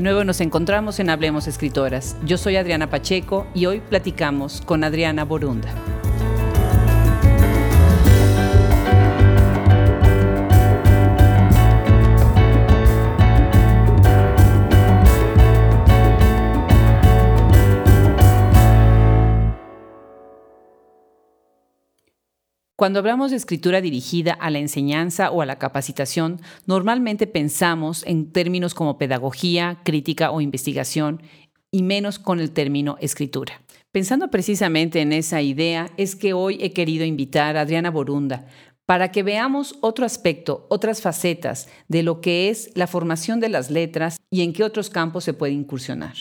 [0.00, 2.16] De nuevo nos encontramos en Hablemos Escritoras.
[2.24, 5.68] Yo soy Adriana Pacheco y hoy platicamos con Adriana Borunda.
[22.80, 28.32] Cuando hablamos de escritura dirigida a la enseñanza o a la capacitación, normalmente pensamos en
[28.32, 31.20] términos como pedagogía, crítica o investigación
[31.70, 33.60] y menos con el término escritura.
[33.92, 38.46] Pensando precisamente en esa idea, es que hoy he querido invitar a Adriana Borunda
[38.86, 43.70] para que veamos otro aspecto, otras facetas de lo que es la formación de las
[43.70, 46.14] letras y en qué otros campos se puede incursionar.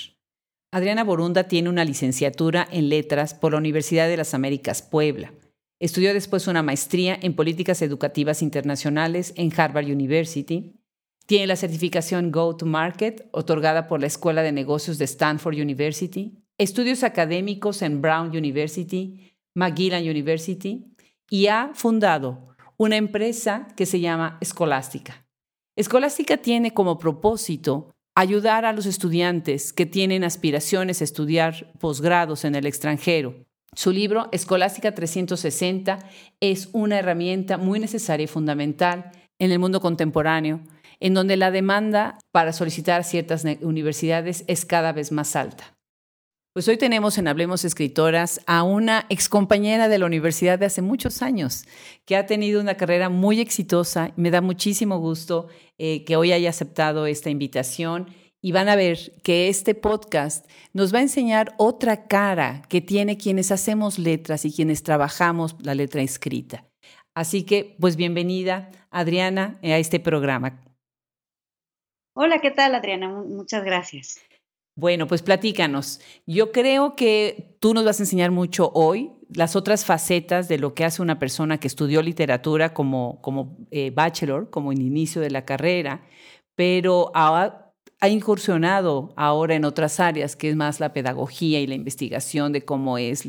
[0.74, 5.32] Adriana Borunda tiene una licenciatura en letras por la Universidad de las Américas Puebla
[5.80, 10.74] Estudió después una maestría en políticas educativas internacionales en Harvard University.
[11.26, 16.44] Tiene la certificación Go to Market, otorgada por la Escuela de Negocios de Stanford University.
[16.58, 20.86] Estudios académicos en Brown University, McGillan University.
[21.30, 25.26] Y ha fundado una empresa que se llama Escolástica.
[25.78, 32.56] Escolástica tiene como propósito ayudar a los estudiantes que tienen aspiraciones a estudiar posgrados en
[32.56, 36.00] el extranjero su libro, Escolástica 360,
[36.40, 40.62] es una herramienta muy necesaria y fundamental en el mundo contemporáneo,
[41.00, 45.76] en donde la demanda para solicitar ciertas universidades es cada vez más alta.
[46.52, 51.22] Pues hoy tenemos en Hablemos Escritoras a una excompañera de la universidad de hace muchos
[51.22, 51.64] años,
[52.06, 54.12] que ha tenido una carrera muy exitosa.
[54.16, 58.08] Me da muchísimo gusto eh, que hoy haya aceptado esta invitación
[58.42, 63.18] y van a ver que este podcast nos va a enseñar otra cara que tiene
[63.18, 66.66] quienes hacemos letras y quienes trabajamos la letra escrita.
[67.16, 70.62] Así que, pues bienvenida, Adriana, a este programa.
[72.16, 73.10] Hola, ¿qué tal, Adriana?
[73.10, 74.22] Muchas gracias.
[74.78, 76.00] Bueno, pues platícanos.
[76.26, 80.74] Yo creo que tú nos vas a enseñar mucho hoy las otras facetas de lo
[80.74, 85.30] que hace una persona que estudió literatura como, como eh, bachelor, como en inicio de
[85.30, 86.06] la carrera,
[86.56, 87.69] pero ahora
[88.02, 92.64] ha incursionado ahora en otras áreas, que es más la pedagogía y la investigación de
[92.64, 93.28] cómo es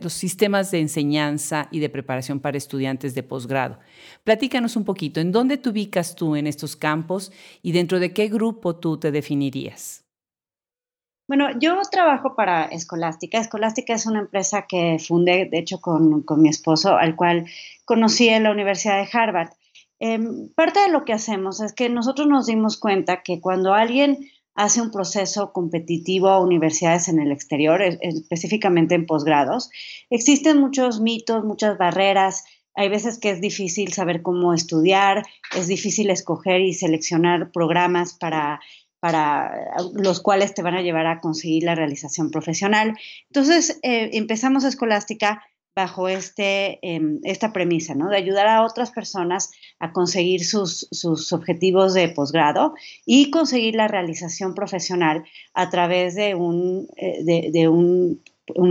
[0.00, 3.78] los sistemas de enseñanza y de preparación para estudiantes de posgrado.
[4.24, 7.32] Platícanos un poquito, ¿en dónde te ubicas tú en estos campos
[7.62, 10.04] y dentro de qué grupo tú te definirías?
[11.28, 13.38] Bueno, yo trabajo para Escolástica.
[13.38, 17.44] Escolástica es una empresa que fundé, de hecho, con, con mi esposo, al cual
[17.84, 19.50] conocí en la Universidad de Harvard.
[20.00, 24.18] Em, parte de lo que hacemos es que nosotros nos dimos cuenta que cuando alguien
[24.54, 29.70] hace un proceso competitivo a universidades en el exterior, específicamente en posgrados,
[30.10, 32.44] existen muchos mitos, muchas barreras.
[32.74, 35.24] Hay veces que es difícil saber cómo estudiar,
[35.56, 38.60] es difícil escoger y seleccionar programas para,
[38.98, 42.96] para los cuales te van a llevar a conseguir la realización profesional.
[43.30, 45.42] Entonces, eh, empezamos Escolástica
[45.78, 48.10] bajo este, em, esta premisa, ¿no?
[48.10, 50.88] De ayudar a otras personas a conseguir sus,
[51.32, 52.74] objetivos de posgrado
[53.06, 55.22] y conseguir la realización profesional
[55.54, 58.20] a través de un, eh, de, un,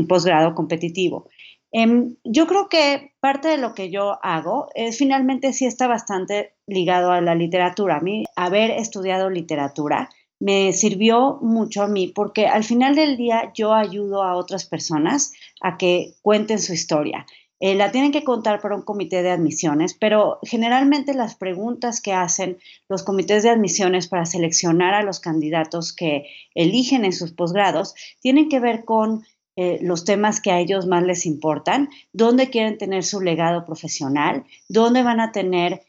[0.09, 1.29] posgrado competitivo.
[1.71, 6.55] Em, yo creo que parte de lo que yo hago es finalmente sí está bastante
[6.65, 7.97] ligado a la literatura.
[7.97, 10.09] A mí, haber estudiado literatura
[10.39, 15.33] me sirvió mucho a mí porque al final del día yo ayudo a otras personas
[15.61, 17.25] a que cuenten su historia.
[17.59, 22.13] Eh, la tienen que contar para un comité de admisiones, pero generalmente las preguntas que
[22.13, 27.95] hacen los comités de admisiones para seleccionar a los candidatos que eligen en sus posgrados
[28.21, 29.23] tienen que ver con
[29.55, 34.45] eh, los temas que a ellos más les importan, dónde quieren tener su legado profesional,
[34.69, 35.81] dónde van a tener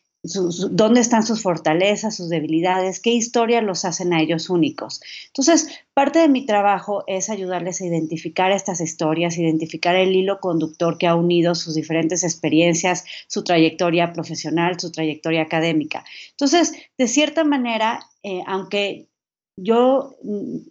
[0.70, 5.00] dónde están sus fortalezas, sus debilidades, qué historias los hacen a ellos únicos.
[5.28, 10.98] Entonces, parte de mi trabajo es ayudarles a identificar estas historias, identificar el hilo conductor
[10.98, 16.04] que ha unido sus diferentes experiencias, su trayectoria profesional, su trayectoria académica.
[16.30, 19.08] Entonces, de cierta manera, eh, aunque
[19.56, 20.14] yo,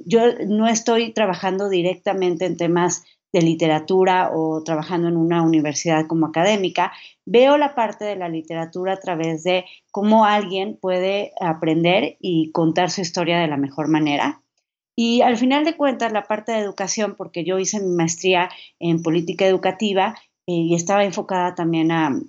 [0.06, 3.03] yo no estoy trabajando directamente en temas
[3.33, 6.91] de literatura o trabajando en una universidad como académica,
[7.25, 12.89] veo la parte de la literatura a través de cómo alguien puede aprender y contar
[12.89, 14.41] su historia de la mejor manera.
[15.00, 19.03] Y al final de cuentas, la parte de educación, porque yo hice mi maestría en
[19.03, 20.15] política educativa
[20.47, 22.19] eh, y estaba enfocada también a,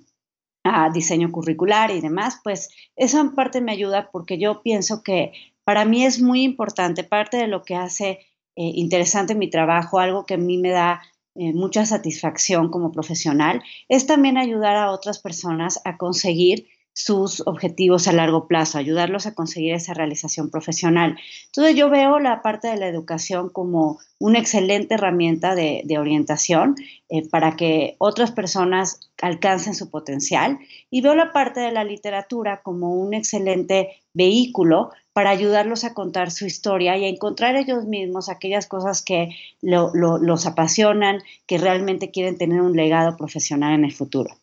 [0.93, 5.31] diseño curricular y demás, pues esa parte me ayuda porque yo pienso que
[5.63, 8.19] para mí es muy importante, parte de lo que hace
[8.59, 11.01] eh, interesante mi trabajo, algo que a mí me da
[11.35, 18.09] eh, mucha satisfacción como profesional, es también ayudar a otras personas a conseguir sus objetivos
[18.09, 21.17] a largo plazo, ayudarlos a conseguir esa realización profesional.
[21.45, 26.75] Entonces yo veo la parte de la educación como una excelente herramienta de, orientación
[27.07, 30.59] eh, para que otras personas alcancen su potencial
[30.89, 36.31] y veo la parte de la literatura como un excelente vehículo para ayudarlos a contar
[36.31, 42.37] su historia y a encontrar ellos mismos aquellas cosas que los apasionan, que realmente quieren
[42.37, 44.37] tener un legado profesional en el futuro.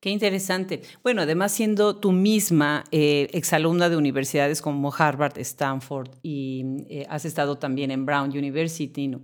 [0.00, 0.82] Qué interesante.
[1.04, 7.24] Bueno, además siendo tú misma eh, exalumna de universidades como Harvard, Stanford y eh, has
[7.24, 9.22] estado también en Brown University, ¿no?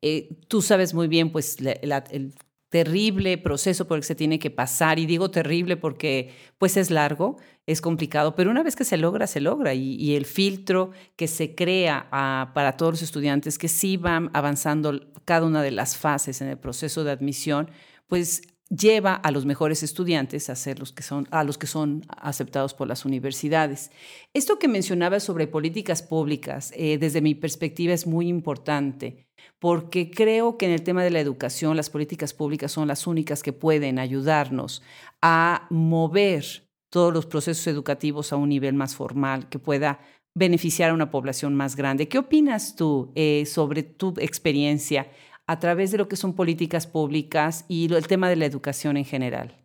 [0.00, 2.34] Eh, tú sabes muy bien pues el
[2.72, 6.90] terrible proceso por el que se tiene que pasar y digo terrible porque pues es
[6.90, 11.28] largo, es complicado, pero una vez que se logra, se logra y, el filtro que
[11.28, 15.96] se crea ah, para todos los estudiantes que sí van avanzando cada una de las
[15.96, 17.70] fases en el proceso de admisión,
[18.08, 22.04] pues lleva a los mejores estudiantes a ser los que son a los que son
[22.08, 23.90] aceptados por las universidades.
[24.32, 29.28] Esto que mencionaba sobre políticas públicas, eh, desde mi perspectiva es muy importante,
[29.58, 33.42] porque creo que en el tema de la educación las políticas públicas son las únicas
[33.42, 34.82] que pueden ayudarnos
[35.20, 39.98] a mover todos los procesos educativos a un nivel más formal que pueda
[40.34, 42.06] beneficiar a una población más grande.
[42.06, 45.10] ¿Qué opinas tú eh, sobre tu experiencia
[45.46, 49.06] a través de lo que son políticas públicas y el tema de la educación en
[49.06, 49.56] general?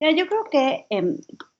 [0.00, 1.16] yo creo que, em,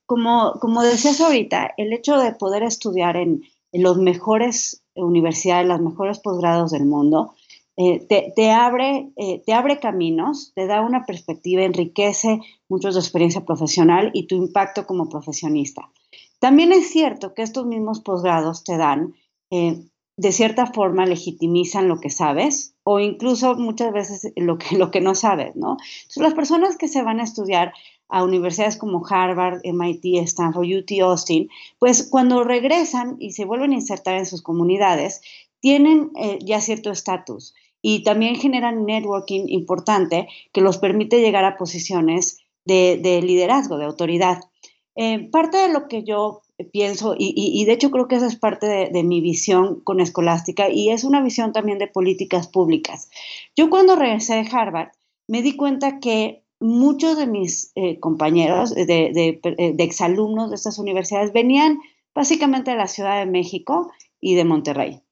[0.06, 3.42] como, como decías ahorita, el hecho de poder estudiar en,
[3.72, 7.34] en los mejores universidades, los mejores posgrados del mundo,
[7.76, 8.06] eh,
[8.36, 14.12] te, abre, eh, te abre caminos, te da una perspectiva, enriquece mucho tu experiencia profesional
[14.14, 15.90] y tu impacto como profesionista.
[16.38, 19.14] También es cierto que estos mismos posgrados te dan
[19.50, 19.82] eh,
[20.16, 25.00] de cierta forma legitimizan lo que sabes o incluso muchas veces lo que, lo que
[25.00, 25.76] no sabes, ¿no?
[26.14, 27.72] Las personas que se van a estudiar
[28.08, 31.48] a universidades como Harvard, MIT, Stanford, UT Austin,
[31.80, 35.22] pues cuando regresan y se vuelven a insertar en sus comunidades,
[35.58, 36.12] tienen
[36.42, 37.54] ya cierto estatus
[37.86, 44.40] y también generan networking importante que los permite llegar a posiciones de, liderazgo, de autoridad.
[44.96, 46.40] Eh, parte de lo que yo
[46.72, 50.88] pienso, y, de hecho creo que esa es parte de, mi visión con Escolástica y
[50.88, 53.10] es una visión también de políticas públicas.
[53.54, 54.88] Yo cuando regresé de Harvard
[55.28, 60.78] me di cuenta que muchos de mis eh, compañeros, de, de, de, exalumnos de estas
[60.78, 61.80] universidades, venían
[62.14, 63.92] básicamente de la Ciudad de México
[64.22, 65.03] y de Monterrey.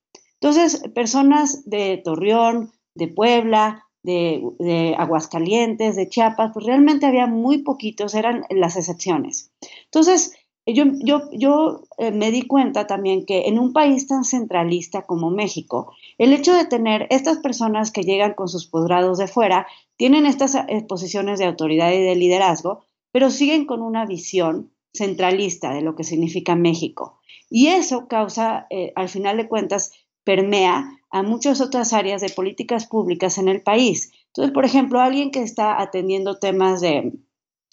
[0.42, 7.58] Entonces, personas de Torreón, de Puebla, de, de, Aguascalientes, de Chiapas, pues realmente había muy
[7.58, 9.52] poquitos, eran las excepciones.
[9.84, 10.34] Entonces,
[10.66, 15.30] yo, yo, yo eh, me di cuenta también que en un país tan centralista como
[15.30, 20.26] México, el hecho de tener estas personas que llegan con sus posgrados de fuera, tienen
[20.26, 25.82] estas eh, posiciones de autoridad y de liderazgo, pero siguen con una visión centralista de
[25.82, 27.20] lo que significa México.
[27.48, 29.92] Y eso causa, eh, al final de cuentas,
[30.24, 34.12] permea a muchas otras áreas de políticas públicas en el país.
[34.28, 37.12] Entonces, por ejemplo, alguien que está atendiendo temas de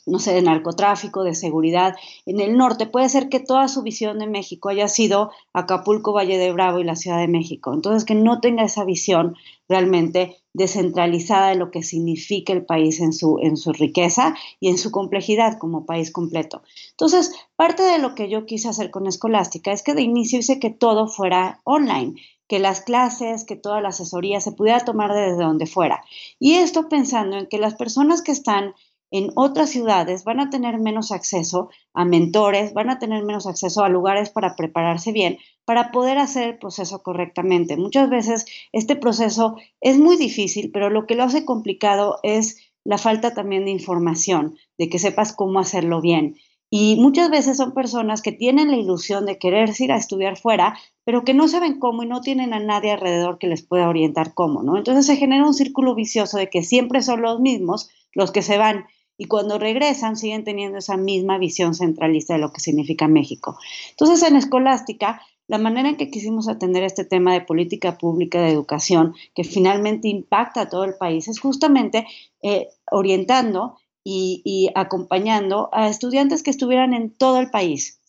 [0.06, 4.20] no sé, de narcotráfico, de seguridad en el norte, puede ser que toda su visión
[4.20, 7.74] de México haya sido Acapulco, Valle de Bravo y la Ciudad de México.
[7.74, 9.36] Entonces, que no tenga esa visión
[9.68, 14.78] realmente descentralizada de lo que significa el país en su, en su riqueza y en
[14.78, 16.64] su complejidad como país completo.
[16.92, 20.60] Entonces, parte de lo que yo quise hacer con Escolástica es que de inicio hice
[20.60, 22.16] que todo fuera online
[22.50, 26.04] que las clases, que toda la asesoría se pudiera tomar desde donde fuera.
[26.40, 28.74] Y esto pensando en que las personas que están
[29.12, 33.84] en otras ciudades van a tener menos acceso a mentores, van a tener menos acceso
[33.84, 37.78] a lugares para prepararse bien, para poder hacer el proceso correctamente.
[37.78, 42.98] Muchas veces este proceso es muy difícil, pero lo que lo hace complicado es la
[42.98, 46.38] falta también de información, de que sepas cómo hacerlo bien.
[46.72, 50.78] Y muchas veces son personas que tienen la ilusión de querer ir a estudiar fuera,
[51.04, 54.36] pero que no saben cómo y no tienen a nadie alrededor que les pueda orientar
[54.36, 54.78] cómo, ¿no?
[54.78, 58.60] Entonces se genera un círculo vicioso de que siempre son los mismos los que se
[58.60, 58.86] van
[59.20, 63.60] y cuando regresan siguen teniendo esa misma visión centralista de lo que significa México.
[63.90, 68.52] Entonces, en Escolástica, la manera en que quisimos atender este tema de política pública de
[68.52, 72.08] educación, que finalmente impacta a todo el país, es justamente
[72.42, 78.00] eh, orientando y, acompañando a estudiantes que estuvieran en todo el país.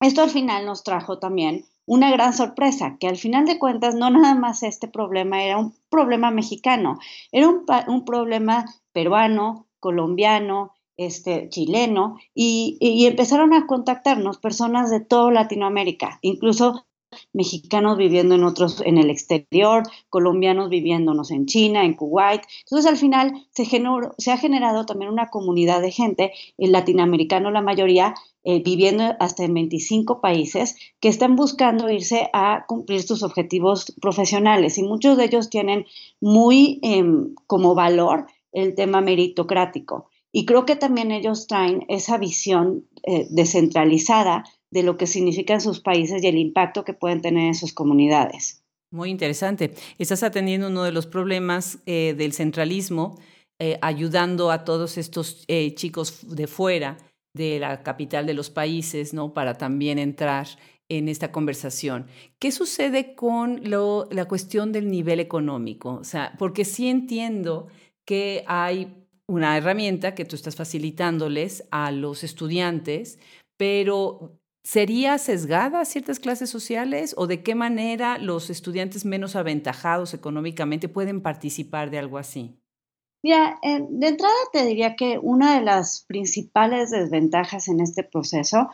[0.00, 4.08] Esto al final nos trajo también una gran sorpresa, que al final de cuentas no
[4.08, 6.98] nada más este problema era un problema mexicano,
[7.32, 16.20] era un problema peruano, colombiano, este, chileno, y, empezaron a contactarnos personas de toda Latinoamérica,
[16.22, 16.86] incluso
[17.34, 22.42] mexicanos viviendo en otros, en el exterior, colombianos viviéndonos en China, en Kuwait.
[22.64, 27.60] Entonces, al final se, se ha generado también una comunidad de gente, el latinoamericano la
[27.60, 33.94] mayoría, eh, viviendo hasta en 25 países que están buscando irse a cumplir sus objetivos
[34.00, 35.86] profesionales y muchos de ellos tienen
[36.20, 40.08] muy em, como valor el tema meritocrático.
[40.30, 45.80] Y creo que también ellos traen esa visión eh, descentralizada de lo que significan sus
[45.80, 48.62] países y el impacto que pueden tener en sus comunidades.
[48.90, 49.74] Muy interesante.
[49.98, 53.18] Estás atendiendo uno de los problemas eh, del centralismo,
[53.80, 56.98] ayudando a todos estos chicos de fuera
[57.32, 59.32] de la capital de los países, ¿no?
[59.32, 60.48] Para también entrar
[60.88, 62.06] en esta conversación.
[62.38, 65.94] ¿Qué sucede con la cuestión del nivel económico?
[65.94, 67.68] O sea, porque sí entiendo
[68.04, 73.18] que hay una herramienta que tú estás facilitándoles a los estudiantes,
[73.56, 80.14] pero ¿sería sesgada a ciertas clases sociales o de qué manera los estudiantes menos aventajados
[80.14, 82.58] económicamente pueden participar de algo así?
[83.24, 88.68] Mira, eh, de entrada te diría que una de las principales desventajas en este proceso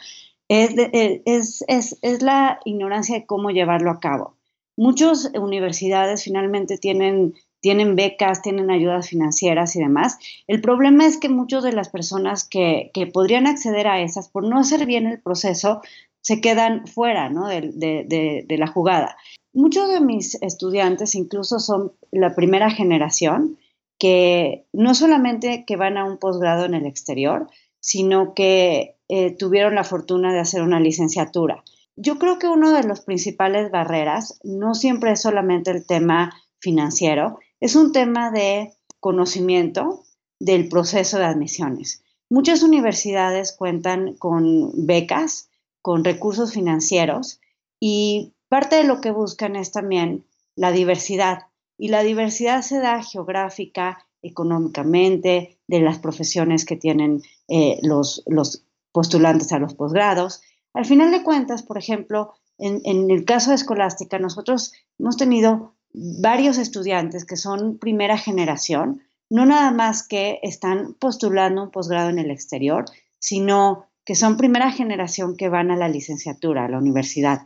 [0.49, 4.39] eh, es, es, la ignorancia de cómo llevarlo a cabo.
[4.77, 10.19] Muchas universidades finalmente tienen, tienen becas, tienen ayudas financieras y demás.
[10.47, 14.59] El problema es que muchas de las personas que, podrían acceder a esas, por no
[14.59, 15.81] hacer bien el proceso,
[16.21, 19.17] se quedan fuera de, de la jugada.
[19.53, 23.59] Muchos de mis estudiantes incluso son la primera generación
[23.99, 27.49] que no solamente que van a un posgrado en el exterior,
[27.81, 31.65] sino que eh, tuvieron la fortuna de hacer una licenciatura.
[31.97, 37.41] Yo creo que una de las principales barreras no siempre es solamente el tema financiero,
[37.61, 40.05] es un tema de conocimiento
[40.41, 42.03] del proceso de admisiones.
[42.31, 45.51] Muchas universidades cuentan con becas,
[45.83, 47.41] con recursos financieros
[47.81, 51.47] y parte de lo que buscan es también la diversidad.
[51.79, 58.65] Y la diversidad se da geográfica, económicamente, de las profesiones que tienen eh, los, los,
[58.91, 60.41] postulantes a los posgrados.
[60.73, 65.78] Al final de cuentas, por ejemplo, en, en el caso de Escolástica, nosotros hemos tenido
[65.93, 72.19] varios estudiantes que son primera generación, no nada más que están postulando un posgrado en
[72.19, 72.85] el exterior,
[73.19, 77.43] sino que son primera generación que van a la licenciatura, a la universidad.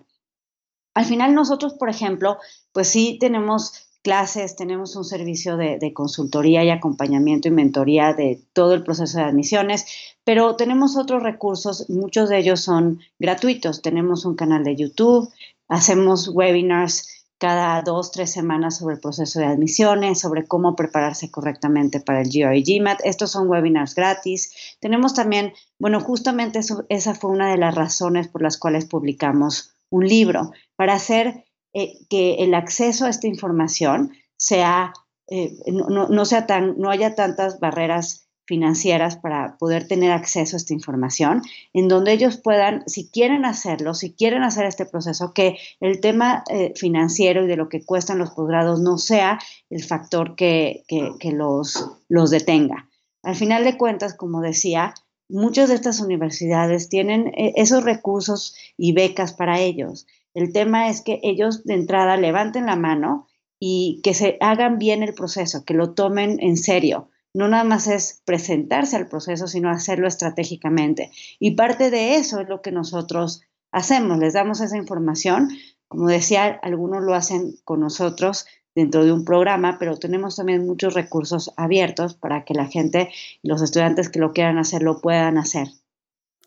[0.95, 2.39] Al final nosotros, por ejemplo,
[2.73, 8.75] pues sí tenemos clases, tenemos un servicio de, consultoría y acompañamiento y mentoría de todo
[8.75, 9.87] el proceso de admisiones,
[10.25, 13.81] pero tenemos otros recursos, muchos de ellos son gratuitos.
[13.81, 15.31] Tenemos un canal de YouTube,
[15.69, 21.99] hacemos webinars cada dos, tres semanas sobre el proceso de admisiones, sobre cómo prepararse correctamente
[21.99, 22.63] para el GRE.
[23.03, 24.77] Estos son webinars gratis.
[24.79, 30.07] Tenemos también, bueno, justamente esa fue una de las razones por las cuales publicamos un
[30.07, 31.45] libro, para hacer
[31.75, 34.93] eh, que el acceso a esta información sea,
[35.27, 40.75] eh, no, sea tan, no haya tantas barreras financieras para poder tener acceso a esta
[40.75, 41.41] información,
[41.73, 46.45] en donde ellos puedan, si quieren hacerlo, si quieren hacer este proceso, que el tema
[46.51, 49.39] eh, financiero y de lo que cuestan los posgrados no sea
[49.71, 52.91] el factor que, que los, los detenga.
[53.23, 54.93] Al final de cuentas, como decía,
[55.31, 60.07] muchas de estas universidades tienen esos recursos y becas para ellos.
[60.35, 63.29] El tema es que ellos de entrada levanten la mano
[63.59, 67.09] y que se hagan bien el proceso, que lo tomen en serio.
[67.35, 71.11] No nada más es presentarse al proceso, sino hacerlo estratégicamente.
[71.39, 75.49] Y parte de eso es lo que nosotros hacemos, les damos esa información.
[75.89, 80.95] Como decía, algunos lo hacen con nosotros dentro de un programa, pero tenemos también muchos
[80.95, 83.11] recursos abiertos para que la gente
[83.43, 85.69] los estudiantes que lo quieran hacer lo puedan hacer.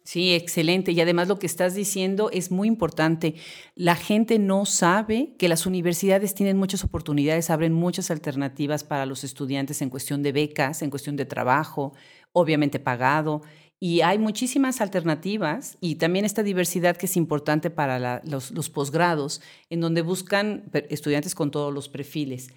[0.05, 0.91] Sí, excelente.
[0.91, 3.33] Y además lo que estás diciendo es muy importante.
[3.73, 9.23] La gente no sabe que las universidades tienen muchas oportunidades, abren muchas alternativas para los
[9.23, 11.93] estudiantes en cuestión de becas, en cuestión de trabajo,
[12.33, 13.41] obviamente pagado.
[13.79, 19.41] Y hay muchísimas alternativas y también esta diversidad que es importante para los, los posgrados,
[19.71, 22.49] en donde buscan estudiantes con todos los perfiles.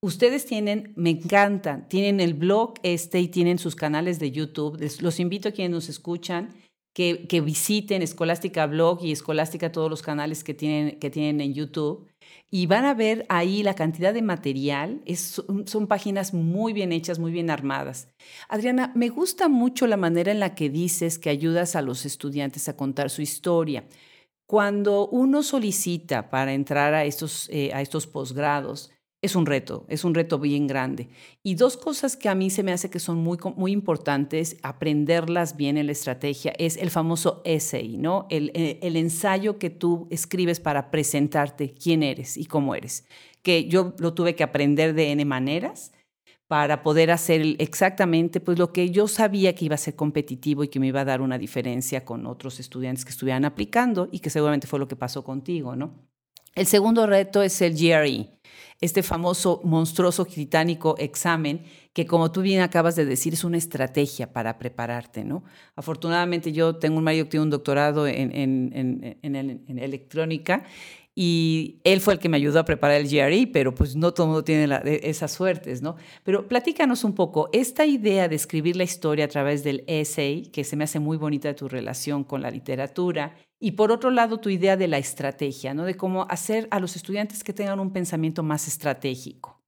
[0.00, 4.78] Ustedes tienen, me encantan, tienen el blog este y tienen sus canales de YouTube.
[5.00, 6.50] los invito a quienes nos escuchan
[6.96, 12.08] que, visiten Escolástica Blog y Escolástica todos los canales que tienen, que tienen en YouTube
[12.50, 15.02] y van a ver ahí la cantidad de material.
[15.04, 18.08] Es, son páginas muy bien hechas, muy bien armadas.
[18.48, 22.66] Adriana, me gusta mucho la manera en la que dices que ayudas a los estudiantes
[22.66, 23.84] a contar su historia.
[24.46, 28.90] Cuando uno solicita para entrar a estos, eh, a estos posgrados,
[29.26, 31.08] es un reto, es un reto bien grande.
[31.42, 35.56] Y dos cosas que a mí se me hace que son muy, muy importantes, aprenderlas
[35.56, 38.26] bien en la estrategia, es el famoso essay, ¿no?
[38.30, 43.06] El, eh, el, ensayo que tú escribes para presentarte quién eres y cómo eres,
[43.42, 45.92] que yo lo tuve que aprender de N maneras
[46.48, 50.68] para poder hacer exactamente pues lo que yo sabía que iba a ser competitivo y
[50.68, 54.30] que me iba a dar una diferencia con otros estudiantes que estuvieran aplicando y que
[54.30, 56.15] seguramente fue lo que pasó contigo, ¿no?
[56.56, 58.30] El segundo reto es el GRE,
[58.80, 64.32] este famoso monstruoso titánico examen que como tú bien acabas de decir es una estrategia
[64.32, 65.44] para prepararte, ¿no?
[65.76, 70.64] Afortunadamente yo tengo un marido que tiene un doctorado en, en electrónica
[71.18, 74.26] y él fue el que me ayudó a preparar el GRE, pero pues no todo
[74.26, 75.96] el mundo tiene e, esas suertes, ¿no?
[76.22, 80.62] Pero platícanos un poco, esta idea de escribir la historia a través del essay, que
[80.62, 84.40] se me hace muy bonita de tu relación con la literatura, y por otro lado
[84.40, 85.84] tu idea de la estrategia, ¿no?
[85.84, 89.64] De cómo hacer a los estudiantes que tengan un pensamiento más estratégico.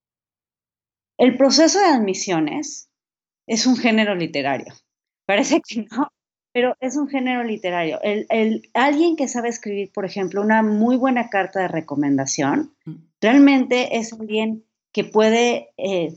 [1.17, 2.91] El proceso de admisiones
[3.47, 4.75] es un género literario.
[5.27, 6.09] Parece que no,
[6.59, 8.01] pero es un género literario.
[8.03, 12.95] El, alguien que sabe escribir, por ejemplo, una muy buena carta de recomendación, mm.
[13.21, 16.17] realmente es alguien que puede eh,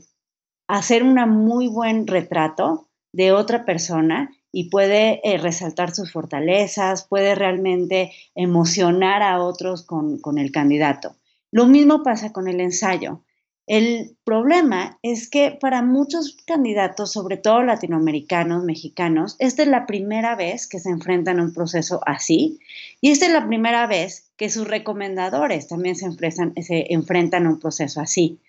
[0.66, 7.36] hacer un muy buen retrato de otra persona y puede eh, resaltar sus fortalezas, puede
[7.36, 11.14] realmente emocionar a otros con, con el candidato.
[11.52, 13.22] Lo mismo pasa con el ensayo.
[13.66, 20.34] El problema es que para muchos candidatos, sobre todo latinoamericanos, mexicanos, esta es la primera
[20.34, 22.58] vez que se enfrentan a un proceso así
[23.00, 27.50] y esta es la primera vez que sus recomendadores también se enfrentan, se enfrentan a
[27.50, 28.40] un proceso así.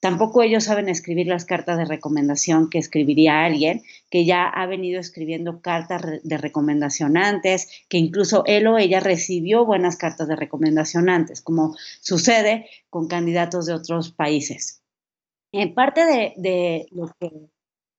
[0.00, 4.98] Tampoco ellos saben escribir las cartas de recomendación que escribiría alguien que ya ha venido
[4.98, 11.10] escribiendo cartas de recomendación antes, que incluso él o ella recibió buenas cartas de recomendación
[11.10, 14.82] antes, como sucede con candidatos de otros países.
[15.52, 17.30] En parte de, lo, que,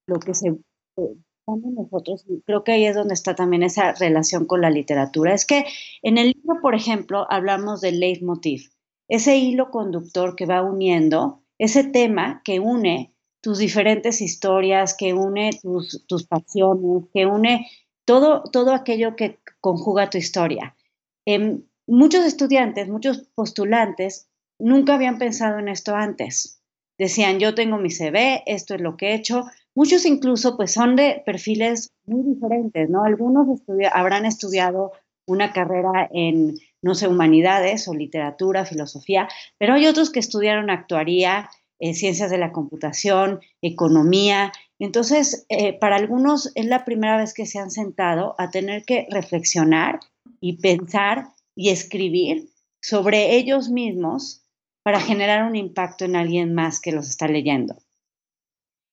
[0.08, 1.16] lo que se eh,
[1.46, 5.66] nosotros, creo que ahí es donde está también esa relación con la literatura, es que
[6.02, 8.72] en el libro, por ejemplo, hablamos del leitmotiv,
[9.08, 15.52] ese hilo conductor que va uniendo ese tema que une tus diferentes historias, que une
[15.62, 17.68] tus, pasiones, que une
[18.04, 20.76] todo, todo aquello que conjuga tu historia.
[21.24, 26.64] Em, muchos estudiantes, muchos postulantes nunca habían pensado en esto antes.
[26.98, 29.44] Decían, yo tengo mi CV, esto es lo que he hecho.
[29.76, 33.04] Muchos incluso pues son de perfiles muy diferentes, ¿no?
[33.04, 33.62] Algunos
[33.94, 34.94] habrán estudiado
[35.28, 41.50] una carrera en no sé, humanidades o literatura, filosofía, pero hay otros que estudiaron actuaría,
[41.80, 44.52] eh, ciencias de la computación, economía.
[44.80, 49.08] Entonces, eh, para algunos es la primera vez que se han sentado a tener que
[49.10, 50.00] reflexionar
[50.40, 52.50] y pensar y escribir
[52.82, 54.44] sobre ellos mismos
[54.84, 57.76] para generar un impacto en alguien más que los está leyendo.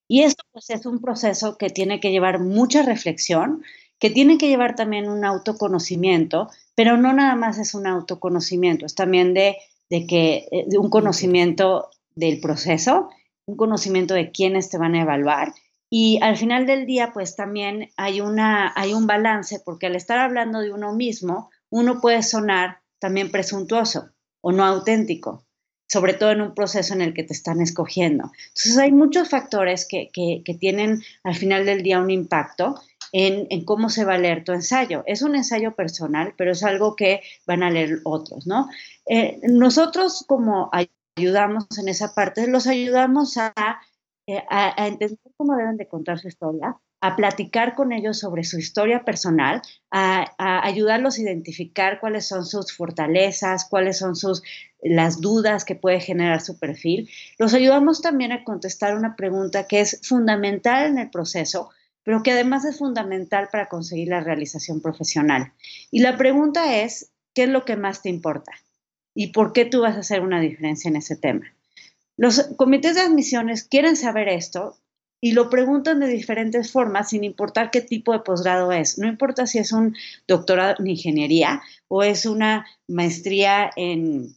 [0.08, 3.62] Y esto pues, es un proceso que tiene que llevar mucha reflexión,
[3.98, 8.94] que tiene que llevar también un autoconocimiento, pero no nada más es un autoconocimiento, es
[8.94, 9.56] también de,
[9.90, 13.10] que eh, de un conocimiento del proceso,
[13.46, 15.52] un conocimiento de quiénes te van a evaluar
[15.90, 20.18] y al final del día pues también hay, una, hay un balance porque al estar
[20.18, 25.46] hablando de uno mismo, uno puede sonar también presuntuoso o no auténtico,
[25.86, 28.30] sobre todo en un proceso en el que te están escogiendo.
[28.48, 32.74] Entonces hay muchos factores que, que tienen al final del día un impacto
[33.12, 35.02] en, cómo se va a leer tu ensayo.
[35.06, 38.68] Es un ensayo personal, pero es algo que van a leer otros, ¿no?
[39.06, 40.70] Eh, nosotros como
[41.16, 43.52] ayudamos en esa parte, los ayudamos a,
[44.26, 48.58] eh, a, entender cómo deben de contar su historia, a platicar con ellos sobre su
[48.58, 54.42] historia personal, a, a, ayudarlos a identificar cuáles son sus fortalezas, cuáles son sus
[54.80, 57.08] las dudas que puede generar su perfil.
[57.38, 61.70] Los ayudamos también a contestar una pregunta que es fundamental en el proceso,
[62.08, 65.52] pero que además es fundamental para conseguir la realización profesional.
[65.90, 68.50] Y la pregunta es, ¿qué es lo que más te importa?
[69.14, 71.52] ¿Y por qué tú vas a hacer una diferencia en ese tema?
[72.16, 74.78] Los comités de admisiones quieren saber esto
[75.20, 78.96] y lo preguntan de diferentes formas sin importar qué tipo de posgrado es.
[78.96, 79.94] No importa si es un
[80.26, 84.34] doctorado en ingeniería o es una maestría en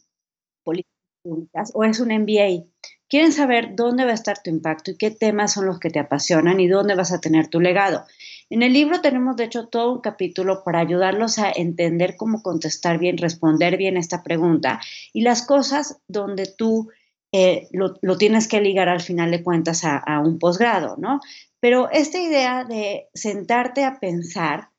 [0.62, 2.66] políticas públicas o es un MBA.
[3.12, 5.98] Quieren saber dónde va a estar tu impacto y qué temas son los que te
[5.98, 8.06] apasionan y dónde vas a tener tu legado.
[8.48, 12.98] En el libro tenemos, de hecho, todo un capítulo para ayudarlos a entender cómo contestar
[12.98, 14.80] bien, responder bien esta pregunta
[15.12, 16.88] y las cosas donde tú
[17.32, 21.20] eh, lo, tienes que ligar al final de cuentas a, a un posgrado, ¿no?
[21.60, 24.70] Pero esta idea de sentarte a pensar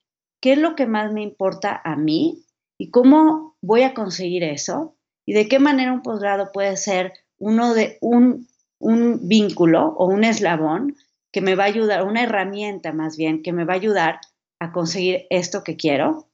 [0.42, 2.46] qué es lo que más me importa a mí
[2.80, 7.14] y cómo voy a conseguir eso y de qué manera un posgrado puede ser
[7.44, 8.48] uno de un,
[8.80, 10.96] un vínculo o un eslabón
[11.32, 14.20] que me va a ayudar, una herramienta más bien, que me va a ayudar
[14.60, 16.30] a conseguir esto que quiero.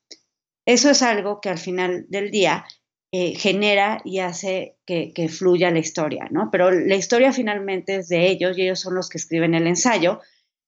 [0.68, 2.66] Eso es algo que al final del día
[3.12, 6.50] eh, genera y hace que, fluya la historia, ¿no?
[6.52, 10.20] Pero la historia finalmente es de ellos y ellos son los que escriben el ensayo.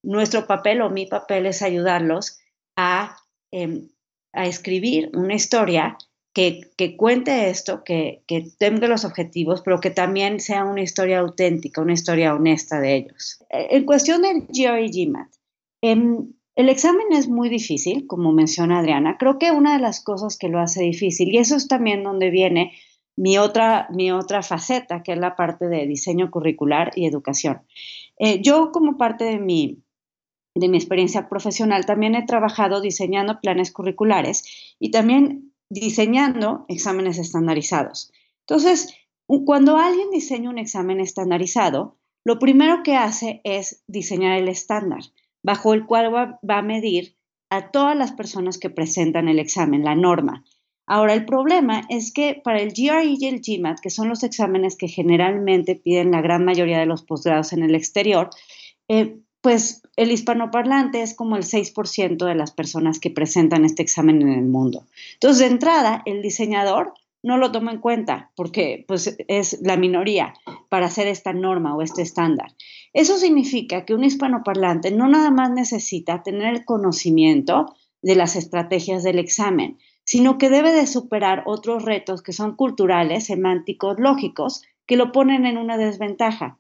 [0.02, 2.40] Nuestro papel o mi papel es ayudarlos
[2.76, 3.16] a,
[3.52, 3.90] em,
[4.34, 5.98] a escribir una historia
[6.34, 11.82] que, cuente esto, que, que, tenga los objetivos, pero que también sea una historia auténtica,
[11.82, 13.44] una historia honesta de ellos.
[13.50, 15.30] En cuestión del GRE GMAT,
[15.82, 19.17] em, el examen es muy difícil, como menciona Adriana.
[19.17, 22.30] Creo que una de las cosas que lo hace difícil, y eso es también donde
[22.30, 22.74] viene
[23.15, 27.62] mi otra, mi otra faceta, que es la parte de diseño curricular y educación.
[28.17, 29.84] Eh, yo como parte de mi,
[30.56, 38.12] de mi experiencia profesional también he trabajado diseñando planes curriculares y también diseñando exámenes estandarizados.
[38.42, 38.94] Entonces,
[39.46, 45.00] cuando alguien diseña un examen estandarizado, lo primero que hace es diseñar el estándar,
[45.44, 47.16] bajo el cual va, a medir
[47.50, 50.44] a todas las personas que presentan el examen, la norma.
[50.86, 54.76] Ahora, el problema es que para el GRE y el GMAT, que son los exámenes
[54.76, 58.30] que generalmente piden la gran mayoría de los posgrados en el exterior,
[58.90, 64.22] eh, pues el hispanoparlante es como el 6% de las personas que presentan este examen
[64.22, 64.86] en el mundo.
[65.14, 70.34] Entonces, de entrada, el diseñador no lo toma en cuenta porque pues, es la minoría
[70.70, 72.54] para hacer esta norma o este estándar.
[72.94, 79.04] Eso significa que un hispanoparlante no nada más necesita tener el conocimiento de las estrategias
[79.04, 84.98] del examen, sino que debe de superar otros retos que son culturales, semánticos, lógicos, que
[84.98, 86.60] lo ponen en una desventaja.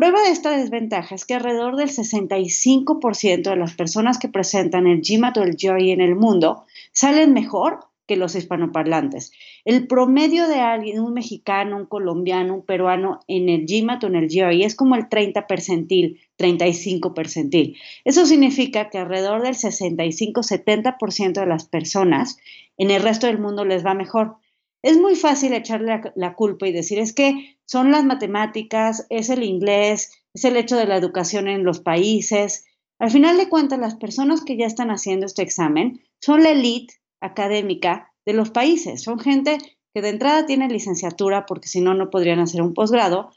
[0.00, 5.02] Prueba de esta desventaja es que alrededor del 65% de las personas que presentan el
[5.02, 9.30] GMAT o el GRE en el mundo salen mejor que los hispanoparlantes.
[9.66, 14.16] El promedio de alguien, un mexicano, un colombiano, un peruano en el GMAT o en
[14.16, 17.76] el GRE es como el 30 percentil, 35 percentil.
[18.06, 22.38] Eso significa que alrededor del 65-70% de las personas
[22.78, 24.36] en el resto del mundo les va mejor.
[24.82, 29.42] Es muy fácil echarle la, culpa y decir, es que son las matemáticas, es el
[29.42, 32.64] inglés, es el hecho de la educación en los países.
[32.98, 36.94] Al final de cuentas, las personas que ya están haciendo este examen son la elite
[37.20, 39.02] académica de los países.
[39.02, 39.58] Son gente
[39.92, 43.30] que de entrada tiene licenciatura porque si no, no podrían hacer un posgrado.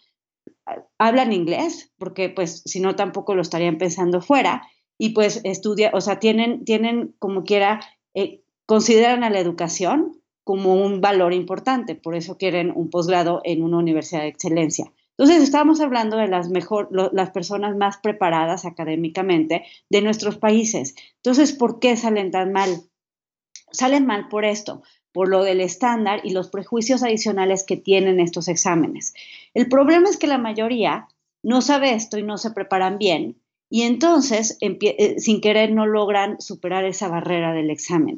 [0.98, 4.66] Hablan inglés porque pues si no tampoco lo estarían pensando fuera
[4.98, 7.82] y pues estudia, o sea, tienen, tienen como quiera,
[8.14, 13.64] eh, consideran a la educación como un valor importante, por eso quieren un posgrado en
[13.64, 14.92] una universidad de excelencia.
[15.18, 20.96] Entonces, estamos hablando de las, mejor, las personas más preparadas académicamente de nuestros países.
[21.18, 22.84] Entonces, ¿por qué salen tan mal?
[23.72, 28.48] Salen mal por esto, por lo del estándar y los prejuicios adicionales que tienen estos
[28.48, 29.14] exámenes.
[29.54, 31.08] El problema es que la mayoría
[31.44, 33.38] no sabe esto y no se preparan bien
[33.74, 38.18] y entonces, eh, sin querer, no logran superar esa barrera del examen.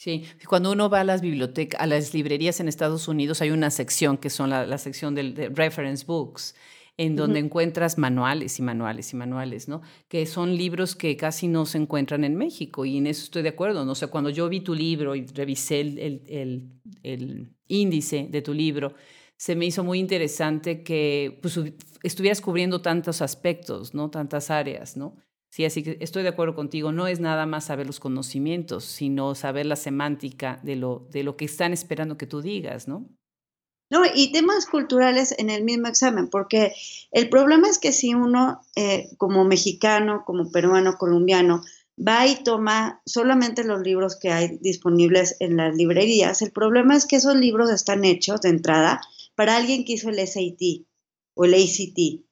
[0.00, 3.70] Sí, cuando uno va a las bibliotecas, a las librerías en Estados Unidos, hay una
[3.70, 6.54] sección que son la, sección de reference books,
[6.96, 9.82] en donde encuentras manuales y manuales y manuales, ¿no?
[10.08, 13.50] Que son libros que casi no se encuentran en México y en eso estoy de
[13.50, 13.92] acuerdo, ¿no?
[13.92, 18.94] O sea, cuando yo vi tu libro y revisé el, el índice de tu libro,
[19.36, 21.60] se me hizo muy interesante que pues,
[22.02, 24.08] estuvieras cubriendo tantos aspectos, ¿no?
[24.08, 25.18] Tantas áreas, ¿no?
[25.50, 26.92] Sí, así que estoy de acuerdo contigo.
[26.92, 31.36] No es nada más saber los conocimientos, sino saber la semántica de lo, de lo
[31.36, 33.08] que están esperando que tú digas, ¿no?
[33.90, 36.72] No, y temas culturales en el mismo examen, porque
[37.10, 41.62] el problema es que si uno, eh, como mexicano, como peruano, colombiano,
[41.98, 47.04] va y toma solamente los libros que hay disponibles en las librerías, el problema es
[47.04, 49.00] que esos libros están hechos de entrada
[49.34, 50.86] para alguien que hizo el SAT
[51.34, 52.24] o el ACT.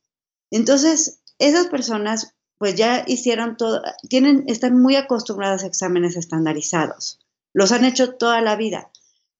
[0.52, 7.21] Entonces, esas personas pues ya hicieron todo, tienen, están muy acostumbradas a exámenes estandarizados.
[7.55, 8.90] Los han hecho toda la vida.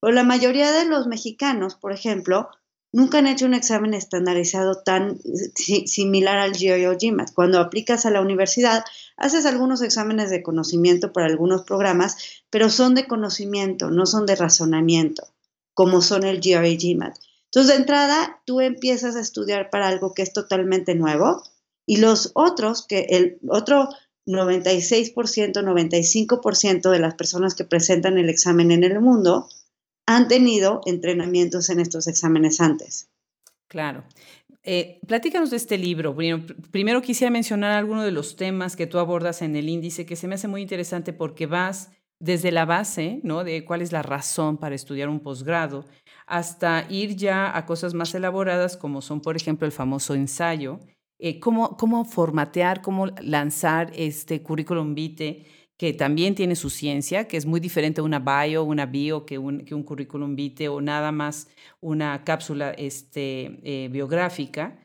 [0.01, 2.49] Pero la mayoría de los mexicanos, por ejemplo,
[2.91, 5.19] nunca han hecho un examen estandarizado tan
[5.55, 7.33] similar al GRE o GMAT.
[7.33, 8.83] Cuando aplicas a la universidad,
[9.17, 12.17] haces algunos exámenes de conocimiento para algunos programas,
[12.49, 15.27] pero son de conocimiento, no son de razonamiento,
[15.73, 17.17] como son el GRE y GMAT.
[17.45, 21.43] Entonces, de entrada, tú empiezas a estudiar para algo que es totalmente nuevo,
[21.89, 23.89] y los otros, que el otro
[24.27, 29.49] 96%, 95% de las personas que presentan el examen en el mundo
[30.05, 33.09] han tenido entrenamientos en estos exámenes antes.
[33.67, 34.03] Claro.
[34.61, 36.15] Eh, platícanos de este libro.
[36.69, 40.27] Primero, quisiera mencionar algunos de los temas que tú abordas en el índice, que se
[40.27, 43.43] me hace muy interesante porque vas desde la base, ¿no?
[43.43, 45.85] De cuál es la razón para estudiar un posgrado,
[46.27, 50.79] hasta ir ya a cosas más elaboradas como son, por ejemplo, el famoso ensayo,
[51.19, 55.45] eh, cómo, cómo formatear, cómo lanzar este currículum vitae
[55.79, 59.37] que también tiene su ciencia, que es muy diferente a una bio, una bio que
[59.37, 61.47] un, que un currículum vitae o nada más
[61.79, 64.77] una cápsula este, eh, biográfica.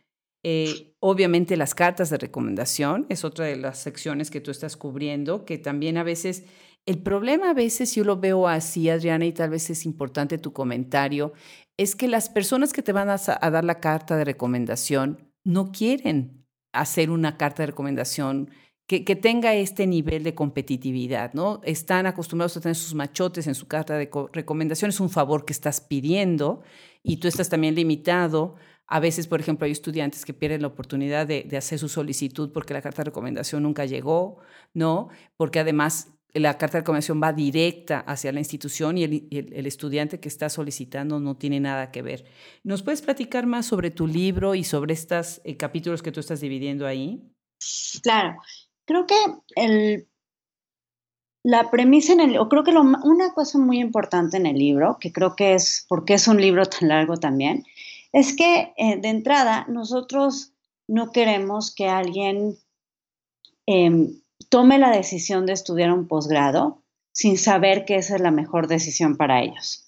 [0.45, 5.45] Eh, obviamente las cartas de recomendación es otra de las secciones que tú estás cubriendo,
[5.45, 6.45] que también a veces,
[6.87, 10.53] el problema a veces yo lo veo así, Adriana, y tal vez es importante tu
[10.53, 11.33] comentario,
[11.77, 15.71] es que las personas que te van a, a dar la carta de recomendación no
[15.73, 18.51] quieren hacer una carta de recomendación
[18.87, 21.61] que, tenga este nivel de competitividad, ¿no?
[21.65, 25.55] Están acostumbrados a tener sus machotes en su carta de recomendación, es un favor que
[25.55, 26.63] estás pidiendo
[27.03, 28.57] y tú estás también limitado.
[28.87, 32.75] A veces, por ejemplo, hay estudiantes que pierden la oportunidad de, hacer su solicitud porque
[32.75, 34.39] la carta de recomendación nunca llegó,
[34.75, 35.09] ¿no?
[35.37, 40.29] Porque además la carta de recomendación va directa hacia la institución y el, estudiante que
[40.29, 42.25] está solicitando no tiene nada que ver.
[42.65, 46.41] ¿Nos puedes platicar más sobre tu libro y sobre estos eh, capítulos que tú estás
[46.41, 47.23] dividiendo ahí?
[48.03, 48.37] Claro,
[48.85, 49.15] creo que
[49.55, 50.09] el,
[51.45, 55.13] la premisa en el, o creo que una cosa muy importante en el libro, que
[55.13, 57.65] creo que es, porque es un libro tan largo también,
[58.13, 60.53] es que eh, de entrada nosotros
[60.89, 62.57] no queremos que alguien
[63.67, 64.21] em,
[64.55, 69.17] tome la decisión de estudiar un posgrado sin saber que esa es la mejor decisión
[69.17, 69.85] para ellos.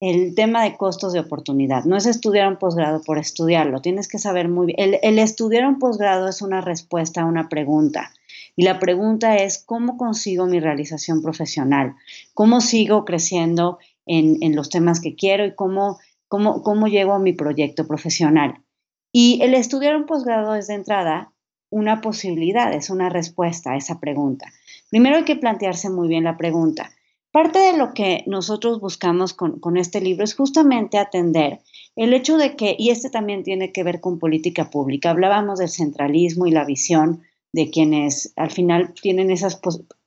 [0.00, 1.84] El tema de costos de oportunidad.
[1.84, 4.98] No es estudiar un posgrado por estudiarlo, tienes que saber muy bien.
[5.02, 8.10] El, estudiar un posgrado es una respuesta a una pregunta.
[8.56, 11.94] Y la pregunta es, ¿cómo consigo mi realización profesional?
[12.32, 17.34] ¿Cómo sigo creciendo en, los temas que quiero y cómo, cómo, cómo llego a mi
[17.34, 18.62] proyecto profesional?
[19.12, 21.34] Y el estudiar un posgrado es de entrada
[21.70, 24.52] una posibilidad, es una respuesta a esa pregunta.
[24.90, 26.90] Primero hay que plantearse muy bien la pregunta.
[27.32, 31.60] Parte de lo que nosotros buscamos con, con, este libro es justamente atender
[31.96, 35.68] el hecho de que, y este también tiene que ver con política pública, hablábamos del
[35.68, 39.60] centralismo y la visión de quienes al final tienen esos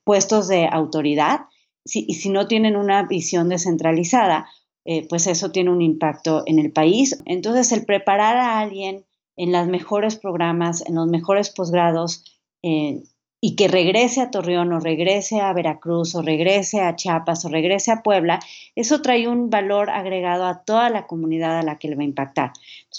[0.04, 1.40] puestos de autoridad
[1.84, 4.46] y si no tienen una visión descentralizada,
[4.84, 7.20] eh, pues eso tiene un impacto en el país.
[7.24, 9.04] Entonces, el preparar a alguien
[9.40, 12.22] en los mejores programas, en los mejores posgrados,
[12.62, 13.04] eh,
[13.40, 17.90] y que regrese a Torreón o regrese a Veracruz o regrese a Chiapas o regrese
[17.90, 18.38] a Puebla,
[18.74, 22.04] eso trae un valor agregado a toda la comunidad a la que le va a
[22.04, 22.52] impactar.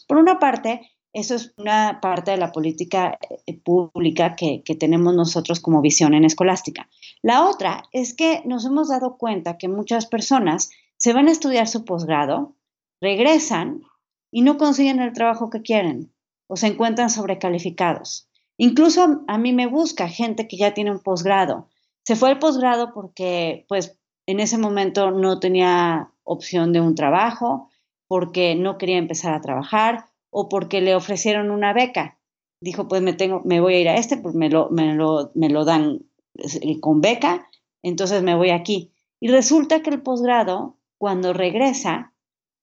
[0.08, 5.60] por una parte, eso es una parte de la política eh, pública que, tenemos nosotros
[5.60, 6.90] como visión en escolástica.
[7.22, 11.68] La otra es que nos hemos dado cuenta que muchas personas se van a estudiar
[11.68, 12.56] su posgrado,
[13.00, 13.84] regresan
[14.32, 16.11] y no consiguen el trabajo que quieren
[16.52, 18.28] o se encuentran sobrecalificados.
[18.58, 21.70] Incluso a mí me busca gente que ya tiene un posgrado.
[22.04, 27.70] Se fue al posgrado porque pues en ese momento no tenía opción de un trabajo,
[28.10, 32.20] porque no quería empezar a trabajar o porque le ofrecieron una beca.
[32.60, 35.32] Dijo, pues me, tengo, me voy a ir a este, pues me lo, me lo,
[35.34, 36.02] me lo dan
[36.36, 37.48] eh, con beca,
[37.82, 38.92] entonces me voy aquí.
[39.22, 42.14] Y resulta que el posgrado, cuando regresa,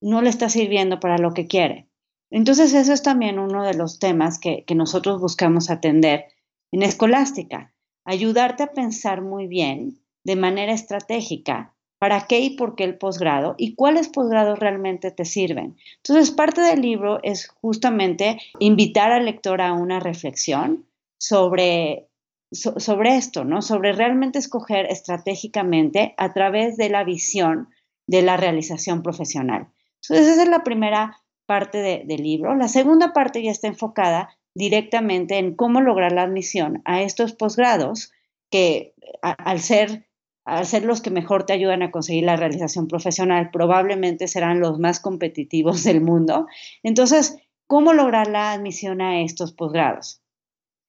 [0.02, 1.87] no le está sirviendo para lo que quiere.
[2.30, 6.26] Entonces, eso es también uno de los temas que, que nosotros buscamos atender
[6.72, 7.72] en escolástica,
[8.04, 13.54] ayudarte a pensar muy bien, de manera estratégica, para qué y por qué el posgrado
[13.58, 15.76] y cuáles posgrados realmente te sirven.
[15.96, 20.86] Entonces, parte del libro es justamente invitar al lector a una reflexión
[21.18, 22.08] sobre,
[22.52, 23.62] sobre esto, ¿no?
[23.62, 27.68] Sobre realmente escoger estratégicamente a través de la visión
[28.06, 29.68] de la realización profesional.
[30.02, 32.54] Entonces, esa es la primera parte del libro.
[32.54, 38.12] La segunda parte ya está enfocada directamente en cómo lograr la admisión a estos posgrados
[38.50, 40.06] que al ser
[40.44, 44.78] al ser los que mejor te ayudan a conseguir la realización profesional, probablemente serán los
[44.78, 46.46] más competitivos del mundo.
[46.82, 50.22] Entonces, ¿cómo lograr la admisión a estos posgrados?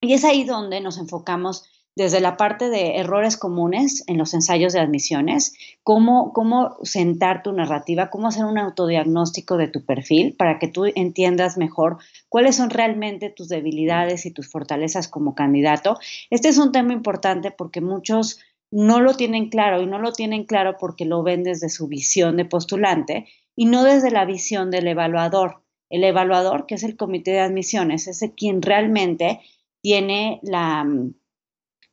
[0.01, 4.73] Y es ahí donde nos enfocamos desde la parte de errores comunes en los ensayos
[4.73, 10.59] de admisiones, cómo, cómo sentar tu narrativa, cómo hacer un autodiagnóstico de tu perfil para
[10.59, 11.97] que tú entiendas mejor
[12.29, 15.97] cuáles son realmente tus debilidades y tus fortalezas como candidato.
[16.29, 18.39] Este es un tema importante porque muchos
[18.71, 22.37] no lo tienen claro y no lo tienen claro porque lo ven desde su visión
[22.37, 25.63] de postulante y no desde la visión del evaluador.
[25.89, 29.41] El evaluador, que es el comité de admisiones, es el quien realmente
[29.81, 30.85] tiene la,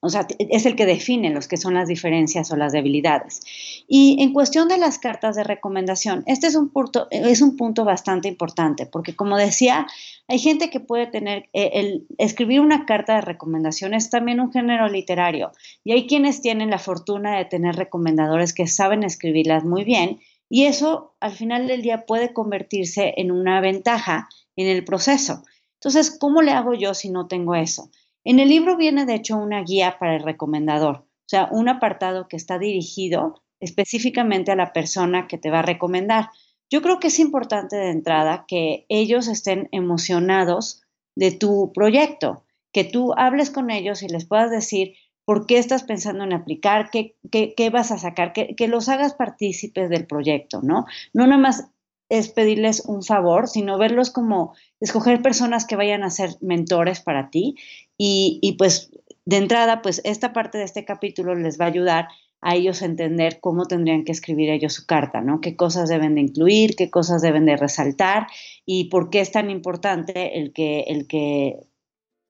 [0.06, 3.40] O sea, es el que define los que son las diferencias o las debilidades.
[3.88, 9.14] Y en cuestión de las cartas de recomendación, este es un punto, bastante importante, porque
[9.16, 9.86] como decía,
[10.28, 14.88] hay gente que puede tener, eh, escribir una carta de recomendación es también un género
[14.88, 15.52] literario,
[15.84, 20.64] y hay quienes tienen la fortuna de tener recomendadores que saben escribirlas muy bien, y
[20.64, 25.42] eso al final del día puede convertirse en una ventaja en el proceso.
[25.74, 27.90] Entonces, ¿cómo le hago yo si no tengo eso?
[28.28, 32.26] En el libro viene, de hecho, una guía para el recomendador, o sea, un apartado
[32.26, 36.30] que está dirigido específicamente a la persona que te va a recomendar.
[36.68, 40.82] Yo creo que es importante de entrada que ellos estén emocionados
[41.14, 45.84] de tu proyecto, que tú hables con ellos y les puedas decir por qué estás
[45.84, 50.62] pensando en aplicar, qué, qué, vas a sacar, que, que, los hagas partícipes del proyecto,
[50.62, 50.84] ¿no?
[51.14, 51.70] No nada más
[52.08, 57.30] es pedirles un favor, sino verlos como escoger personas que vayan a ser mentores para
[57.30, 57.56] ti
[57.98, 58.90] y, pues
[59.24, 62.08] de entrada, pues esta parte de este capítulo les va a ayudar
[62.40, 65.40] a ellos a entender cómo tendrían que escribir ellos su carta, ¿no?
[65.40, 68.28] Qué cosas deben de incluir, qué cosas deben de resaltar
[68.64, 71.56] y por qué es tan importante el que, el que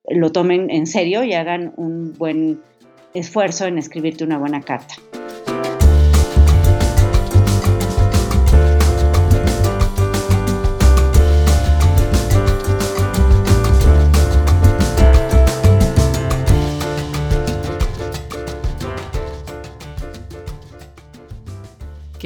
[0.09, 2.63] lo tomen en serio y hagan un buen
[3.13, 4.95] esfuerzo en escribirte una buena carta.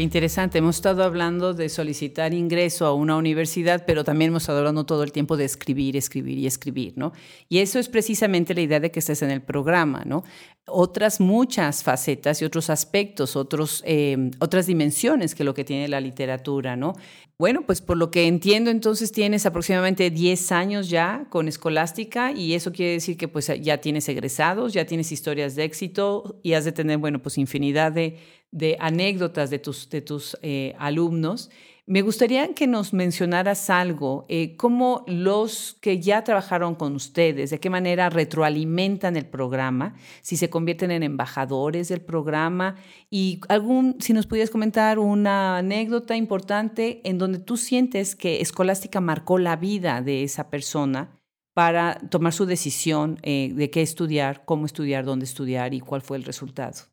[0.01, 0.59] Interesante.
[0.59, 5.03] Hemos estado hablando de solicitar ingreso a una universidad, pero también hemos estado hablando todo
[5.03, 7.13] el tiempo de escribir, escribir y escribir, ¿no?
[7.49, 10.25] Y eso es precisamente la idea de que estés en el programa, ¿no?
[10.67, 16.01] Otras muchas facetas y otros aspectos, otros, eh, otras dimensiones que lo que tiene la
[16.01, 16.95] literatura, ¿no?
[17.41, 22.53] Bueno, pues por lo que entiendo, entonces tienes aproximadamente 10 años ya con Escolástica y
[22.53, 26.67] eso quiere decir que pues ya tienes egresados, ya tienes historias de éxito y has
[26.67, 28.19] de tener, bueno, pues infinidad de
[28.53, 31.51] de anécdotas de tus, de tus eh, alumnos.
[31.87, 37.59] Me gustaría que nos mencionaras algo, eh, cómo los que ya trabajaron con ustedes, de
[37.59, 42.77] qué manera retroalimentan el programa, si se convierten en embajadores del programa
[43.11, 49.01] y algún, si nos pudieras comentar una anécdota importante en donde tú sientes que Escolástica
[49.01, 51.19] marcó la vida de esa persona
[51.55, 56.19] para tomar su decisión eh, de qué estudiar, cómo estudiar, dónde estudiar y cuál fue
[56.19, 56.90] el resultado.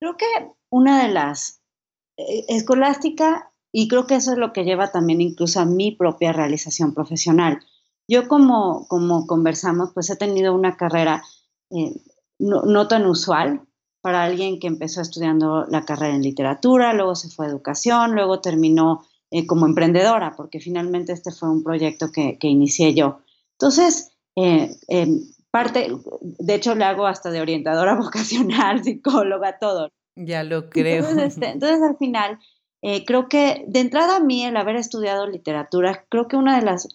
[0.00, 0.26] Creo que
[0.70, 1.60] una de las
[2.16, 6.32] eh, escolástica, y creo que eso es lo que lleva también incluso a mi propia
[6.32, 7.60] realización profesional.
[8.08, 11.22] Yo como, como conversamos, pues he tenido una carrera
[11.70, 11.94] eh,
[12.38, 13.62] no, tan usual
[14.00, 18.40] para alguien que empezó estudiando la carrera en literatura, luego se fue a educación, luego
[18.40, 23.20] terminó eh, como emprendedora, porque finalmente este fue un proyecto que, que inicié yo.
[23.52, 24.10] Entonces,
[25.50, 25.88] parte,
[26.20, 29.90] de hecho le hago hasta de orientadora vocacional, psicóloga, todo.
[30.16, 31.08] Ya lo creo.
[31.18, 32.38] Este, entonces, al final,
[32.82, 36.64] eh, creo que de entrada a mí, el haber estudiado literatura, creo que una de
[36.64, 36.88] las,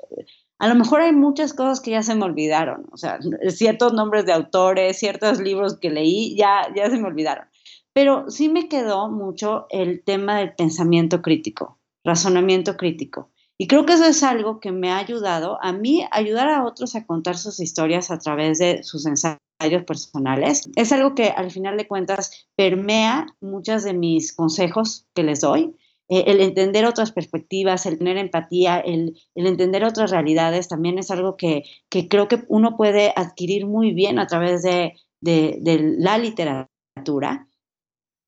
[0.60, 4.26] a lo mejor hay muchas cosas que ya se me olvidaron, o sea, ciertos nombres
[4.26, 7.46] de autores, ciertos libros que leí, ya, ya se me olvidaron.
[7.94, 13.32] Pero sí me quedó mucho el tema del pensamiento crítico, razonamiento crítico.
[13.58, 16.96] Y creo que eso es algo que me ha ayudado a mí, ayudar a otros
[16.96, 19.40] a contar sus historias a través de sus ensayos
[19.88, 20.70] personales.
[20.76, 25.74] Es algo que al final de cuentas permea muchos de mis consejos que les doy.
[26.10, 31.38] Eh, el entender otras perspectivas, el tener empatía, el, entender otras realidades también es algo
[31.38, 37.48] que, creo que uno puede adquirir muy bien a través de, la literatura.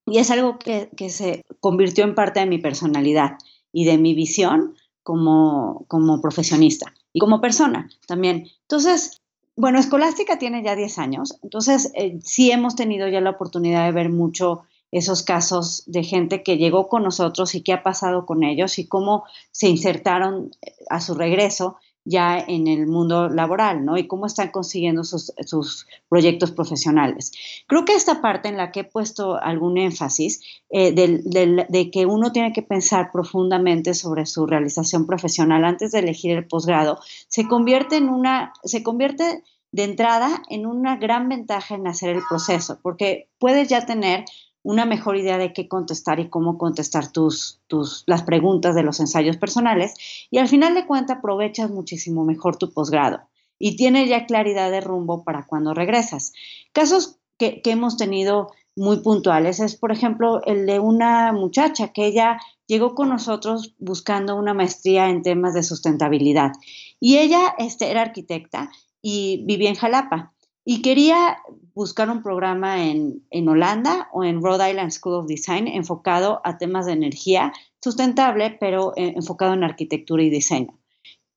[0.06, 3.38] Y es algo que, que, se convirtió en parte de mi personalidad
[3.74, 4.74] y de mi visión
[5.08, 8.50] como, como profesionista y como persona también.
[8.64, 9.22] Entonces,
[9.56, 13.94] bueno, Escolástica tiene ya 10 años, entonces eh, sí hemos tenido ya la oportunidad de
[13.94, 18.44] ver mucho esos casos de gente que llegó con nosotros y qué ha pasado con
[18.44, 23.98] ellos y cómo se insertaron eh, a su regreso ya en el mundo laboral, ¿no?
[23.98, 27.32] Y cómo están consiguiendo sus, proyectos profesionales.
[27.68, 32.32] Creo que esta parte en la que he puesto algún énfasis eh, de que uno
[32.32, 37.98] tiene que pensar profundamente sobre su realización profesional antes de elegir el posgrado, se convierte
[37.98, 43.30] en una, se convierte de entrada en una gran ventaja en hacer el proceso, porque
[43.38, 44.26] puedes ya tener
[44.68, 49.00] una mejor idea de qué contestar y cómo contestar tus, tus, las preguntas de los
[49.00, 49.94] ensayos personales
[50.30, 53.22] y al final de cuentas aprovechas muchísimo mejor tu posgrado
[53.58, 56.34] y tienes ya claridad de rumbo para cuando regresas.
[56.74, 62.06] Casos que, que hemos tenido muy puntuales es, por ejemplo, el de una muchacha que
[62.06, 62.38] ella
[62.68, 66.52] llegó con nosotros buscando una maestría en temas de sustentabilidad
[67.00, 68.70] y ella este, era arquitecta
[69.02, 70.34] y vivía en Jalapa.
[70.70, 71.38] Y quería
[71.74, 76.58] buscar un programa en, en, Holanda o en Rhode Island School of Design enfocado a
[76.58, 80.78] temas de energía sustentable, pero eh, enfocado en arquitectura y diseño.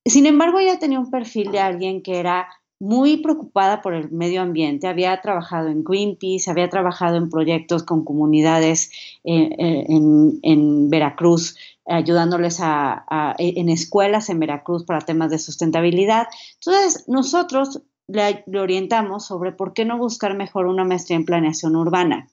[0.05, 2.49] Sin embargo, ella tenía un perfil de alguien que era
[2.81, 8.05] muy preocupada por el medio ambiente, había trabajado en Greenpeace, había trabajado en proyectos con
[8.05, 8.91] comunidades
[9.23, 11.57] eh, eh, en, Veracruz,
[11.87, 16.27] ayudándoles a, en escuelas en Veracruz para temas de sustentabilidad.
[16.55, 17.83] Entonces, nosotros
[18.13, 22.29] le, orientamos sobre por qué no buscar mejor una maestría en planeación urbana.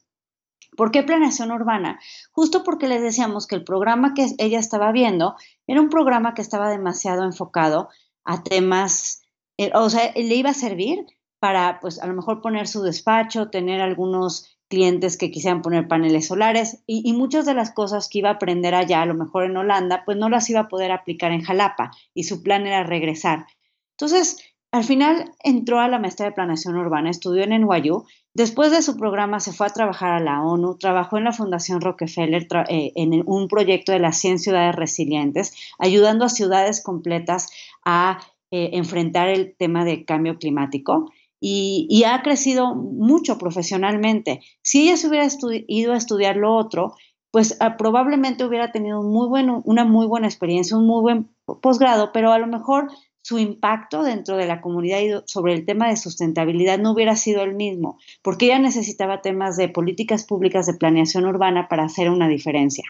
[0.76, 1.98] ¿Por qué planeación urbana?
[2.32, 5.34] Justo porque les decíamos que el programa que ella estaba viendo
[5.66, 7.88] era un programa que estaba demasiado enfocado
[8.24, 9.22] a temas
[9.58, 11.04] eh, o sea, le iba a servir
[11.40, 16.26] para, pues, a lo mejor poner su despacho, tener algunos clientes que quisieran poner paneles
[16.28, 19.56] solares y, muchas de las cosas que iba a aprender allá, a lo mejor en
[19.56, 23.46] Holanda, pues no las iba a poder aplicar en Jalapa y su plan era regresar.
[23.92, 24.38] Entonces,
[24.70, 28.04] al final entró a la maestría de planeación urbana, estudió en NYU.
[28.34, 31.80] Después de su programa se fue a trabajar a la ONU, trabajó en la Fundación
[31.80, 37.50] Rockefeller eh, en un proyecto de las 100 ciudades resilientes, ayudando a ciudades completas
[37.84, 41.10] a eh, enfrentar el tema de cambio climático
[41.40, 44.40] y, ha crecido mucho profesionalmente.
[44.62, 45.28] Si ella se hubiera
[45.68, 46.94] ido a estudiar lo otro,
[47.30, 51.30] pues ah, probablemente hubiera tenido una muy buena experiencia, un muy buen
[51.62, 52.88] posgrado, pero a lo mejor
[53.28, 57.42] su impacto dentro de la comunidad y sobre el tema de sustentabilidad no hubiera sido
[57.42, 62.26] el mismo, porque ella necesitaba temas de políticas públicas de planeación urbana para hacer una
[62.26, 62.84] diferencia.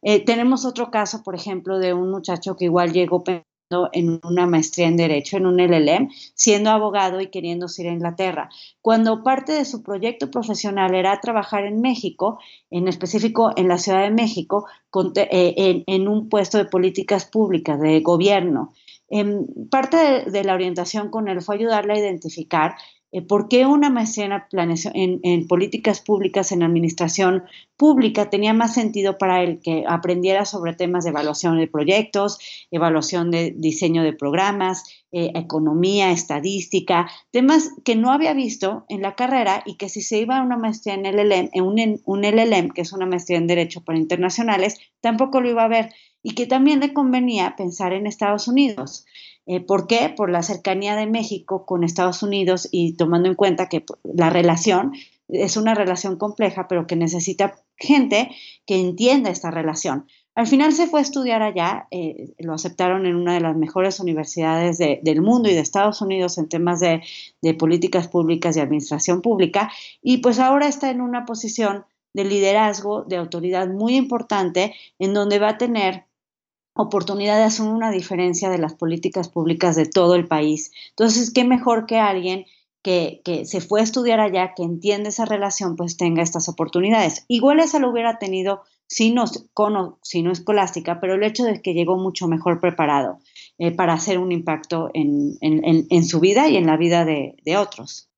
[0.00, 3.22] Eh, tenemos otro caso, por ejemplo, de un muchacho que igual llegó
[3.92, 8.48] en una maestría en Derecho, en un LLM, siendo abogado y queriéndose ir a Inglaterra.
[8.80, 12.38] Cuando parte de su proyecto profesional era trabajar en México,
[12.70, 14.64] en específico en la Ciudad de México,
[15.14, 18.72] eh, en, un puesto de políticas públicas, de gobierno.
[19.10, 19.96] Em, parte
[20.30, 22.76] de, la orientación con él fue ayudarle a identificar
[23.10, 24.46] eh, ¿Por qué una maestría
[24.94, 27.44] en, en, políticas públicas, en administración
[27.76, 32.38] pública, tenía más sentido para él que aprendiera sobre temas de evaluación de proyectos,
[32.70, 39.14] evaluación de diseño de programas, eh, economía, estadística, temas que no había visto en la
[39.14, 42.72] carrera y que si se iba a una maestría en LLM, en un, un LLM,
[42.74, 46.46] que es una maestría en Derecho para Internacionales, tampoco lo iba a ver y que
[46.46, 49.06] también le convenía pensar en Estados Unidos.
[49.46, 50.12] Eh, ¿Por qué?
[50.14, 54.92] Por la cercanía de México con Estados Unidos y tomando en cuenta que la relación
[55.28, 58.30] es una relación compleja, pero que necesita gente
[58.66, 60.06] que entienda esta relación.
[60.34, 63.98] Al final se fue a estudiar allá, eh, lo aceptaron en una de las mejores
[63.98, 67.02] universidades del mundo y de Estados Unidos en temas de,
[67.42, 73.02] de políticas públicas y administración pública, y pues ahora está en una posición de liderazgo,
[73.02, 76.04] de autoridad muy importante, en donde va a tener
[76.82, 80.72] oportunidad de hacer una diferencia de las políticas públicas de todo el país.
[80.90, 82.46] Entonces, qué mejor que alguien
[82.82, 87.24] que, se fue a estudiar allá, que entiende esa relación, pues tenga estas oportunidades.
[87.28, 91.60] Igual esa lo hubiera tenido si no, con, si no escolástica, pero el hecho de
[91.60, 93.18] que llegó mucho mejor preparado
[93.58, 98.08] eh, para hacer un impacto en, su vida y en la vida de, de otros.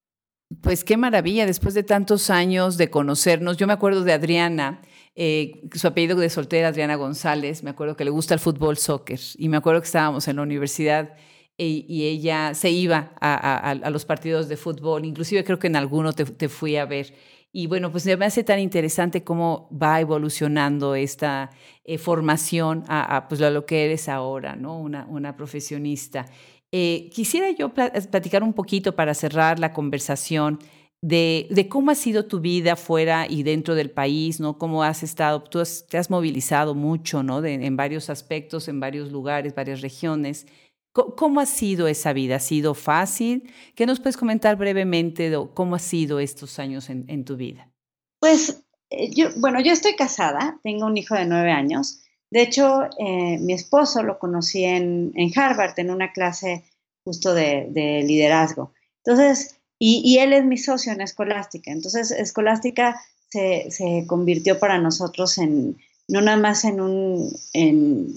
[0.63, 4.83] Pues qué maravilla, después de tantos años de conocernos, yo me acuerdo de Adriana,
[5.23, 9.21] eh, su apellido de soltera, Adriana González, me acuerdo que le gusta el fútbol, soccer,
[9.37, 11.15] y me acuerdo que estábamos en la universidad
[11.59, 16.49] y, ella se iba a, los partidos de fútbol, inclusive creo que en alguno te,
[16.49, 17.13] fui a ver.
[17.53, 21.51] Y bueno, pues me hace tan interesante cómo va evolucionando esta
[21.85, 24.79] eh, formación a, pues, a, lo que eres ahora, ¿no?
[24.79, 26.25] Una, una profesionista.
[26.73, 30.61] Eh, quisiera yo platicar un poquito para cerrar la conversación
[31.03, 34.59] de, cómo ha sido tu vida fuera y dentro del país, ¿no?
[34.59, 37.45] Cómo has estado, tú te has movilizado mucho, ¿no?
[37.45, 40.47] en varios aspectos, en varios lugares, varias regiones.
[40.93, 42.37] ¿Cómo, ha sido esa vida?
[42.37, 43.53] ¿Ha sido fácil?
[43.77, 47.71] ¿Qué nos puedes comentar brevemente de cómo ha sido estos años en, tu vida?
[48.19, 52.01] Pues eh, yo, bueno, yo estoy casada, tengo un hijo de nueve años.
[52.33, 56.65] De hecho, eh, mi esposo lo conocí en, Harvard en una clase
[57.05, 58.73] justo de, de liderazgo.
[59.05, 61.73] Entonces, y, él es mi socio en Escolástica.
[61.73, 63.01] Entonces, Escolástica
[63.31, 68.15] se, se, convirtió para nosotros en, no nada más en un, en,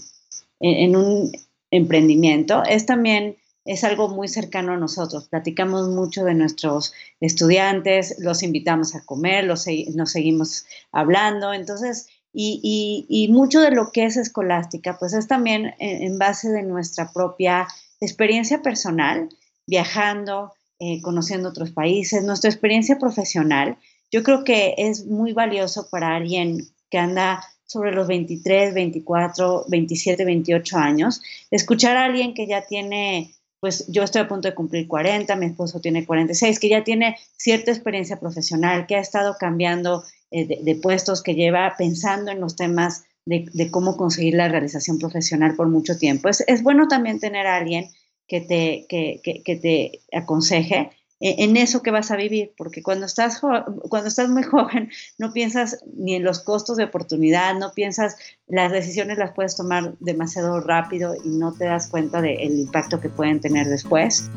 [0.59, 1.32] en un
[1.72, 5.30] emprendimiento, es también es algo muy cercano a nosotros.
[5.30, 11.53] Platicamos mucho de nuestros estudiantes, los invitamos a comer, los, nos seguimos hablando.
[11.53, 16.49] Entonces, y, y, y, mucho de lo que es escolástica, pues es también en, base
[16.49, 17.68] de nuestra propia
[18.01, 19.30] experiencia personal,
[19.68, 20.51] viajando,
[20.86, 23.77] eh, conociendo otros países, nuestra experiencia profesional,
[24.11, 30.25] yo creo que es muy valioso para alguien que anda sobre los 23, 24, 27,
[30.25, 31.21] 28 años,
[31.51, 35.45] escuchar a alguien que ya tiene pues yo estoy a punto de cumplir 40, mi
[35.45, 40.75] esposo tiene 46, que ya tiene cierta experiencia profesional, que ha estado cambiando eh, de,
[40.75, 45.97] puestos, que lleva pensando en los temas de, cómo conseguir la realización profesional por mucho
[45.97, 46.27] tiempo.
[46.27, 47.88] Es, es bueno también tener a alguien
[48.28, 50.91] que te, que, que te aconseje
[51.24, 55.32] e, en eso que vas a vivir, porque cuando estás, cuando estás muy joven no
[55.32, 58.17] piensas ni en los costos de oportunidad, no piensas,
[58.47, 63.07] las decisiones las puedes tomar demasiado rápido y no te das cuenta del impacto que
[63.07, 64.30] pueden tener después.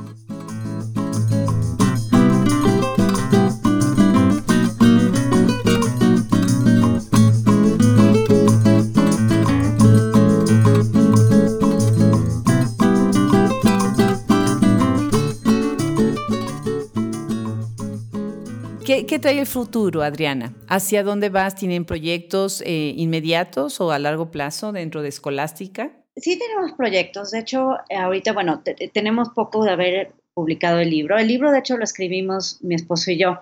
[18.86, 20.54] ¿Qué, trae el futuro, Adriana?
[20.68, 21.56] ¿Hacia dónde vas?
[21.56, 25.90] ¿Tienen proyectos eh, inmediatos o a largo plazo dentro de Escolástica?
[26.14, 27.32] Sí tenemos proyectos.
[27.32, 28.62] De hecho, ahorita, bueno,
[28.92, 31.18] tenemos poco de haber publicado el libro.
[31.18, 33.40] El libro, de hecho, lo escribimos mi esposo y yo.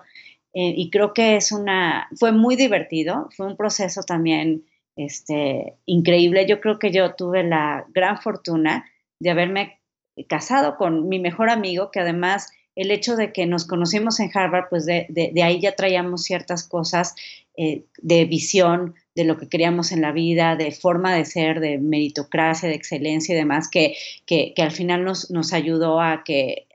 [0.55, 3.29] Eh, y creo que es una, fue muy divertido.
[3.37, 4.65] Fue un proceso también
[4.95, 6.47] este, increíble.
[6.47, 8.89] Yo creo que yo tuve la gran fortuna
[9.19, 9.79] de haberme
[10.27, 14.65] casado con mi mejor amigo, que además el hecho de que nos conocimos en Harvard,
[14.69, 17.15] pues de, ahí ya traíamos ciertas cosas
[17.57, 21.77] eh, de visión de lo que queríamos en la vida, de forma de ser, de
[21.77, 23.95] meritocracia, de excelencia y demás, que,
[24.25, 26.67] que, al final nos, nos, ayudó a que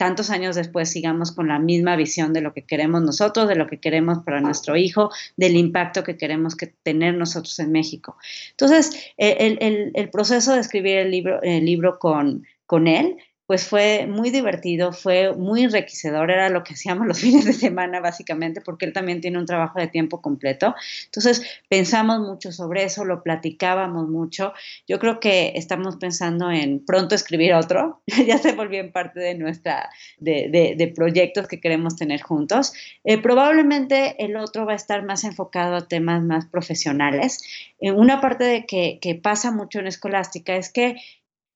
[0.00, 3.66] tantos años después sigamos con la misma visión de lo que queremos nosotros, de lo
[3.66, 8.16] que queremos para nuestro hijo, del impacto que queremos que tener nosotros en México.
[8.52, 13.18] Entonces, el, el, el proceso de escribir el libro, el libro con, con él
[13.50, 17.98] pues fue muy divertido, fue muy enriquecedor, era lo que hacíamos los fines de semana
[17.98, 20.76] básicamente, porque él también tiene un trabajo de tiempo completo.
[21.06, 24.52] Entonces pensamos mucho sobre eso, lo platicábamos mucho.
[24.86, 29.34] Yo creo que estamos pensando en pronto escribir otro, ya se volvió en parte de
[29.34, 32.72] nuestra, de, proyectos que queremos tener juntos.
[33.02, 37.42] Eh, probablemente el otro va a estar más enfocado a temas más profesionales.
[37.80, 40.94] Eh, una parte de que pasa mucho en escolástica es que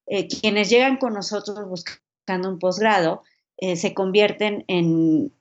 [0.07, 3.23] eh, quienes llegan con nosotros buscando un posgrado
[3.57, 5.33] eh, se convierten en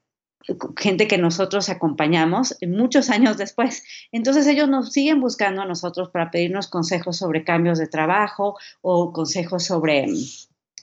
[0.78, 3.84] gente que nosotros acompañamos muchos años después.
[4.12, 9.14] Entonces ellos nos siguen buscando a nosotros para pedirnos consejos sobre cambios de trabajo o
[9.14, 10.08] consejos sobre